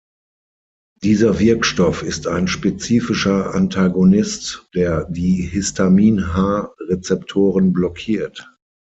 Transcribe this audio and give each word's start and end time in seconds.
Dieser 1.03 1.37
Wirkstoff 1.37 2.01
ist 2.01 2.25
ein 2.25 2.47
spezifischer 2.47 3.53
Antagonist, 3.53 4.67
der 4.73 5.05
die 5.05 5.43
Histamin-H-Rezeptoren 5.43 7.71
blockiert. 7.71 8.49